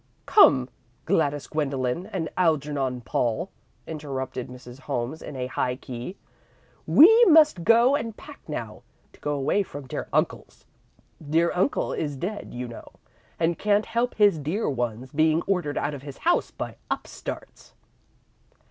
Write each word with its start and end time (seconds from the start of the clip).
"Come, 0.25 0.67
Gladys 1.05 1.45
Gwendolen 1.45 2.07
and 2.07 2.27
Algernon 2.35 3.01
Paul," 3.01 3.51
interrupted 3.85 4.47
Mrs. 4.47 4.79
Holmes, 4.79 5.21
in 5.21 5.35
a 5.35 5.45
high 5.45 5.75
key; 5.75 6.17
"we 6.87 7.23
must 7.25 7.63
go 7.63 7.93
and 7.95 8.17
pack 8.17 8.39
now, 8.47 8.81
to 9.13 9.19
go 9.19 9.35
away 9.35 9.61
from 9.61 9.85
dear 9.85 10.07
uncle's. 10.11 10.65
Dear 11.29 11.51
uncle 11.53 11.93
is 11.93 12.15
dead, 12.15 12.51
you 12.51 12.67
know, 12.67 12.93
and 13.39 13.59
can't 13.59 13.85
help 13.85 14.15
his 14.15 14.39
dear 14.39 14.67
ones 14.67 15.11
being 15.11 15.43
ordered 15.43 15.77
out 15.77 15.93
of 15.93 16.01
his 16.01 16.17
house 16.17 16.49
by 16.49 16.77
upstarts." 16.89 17.75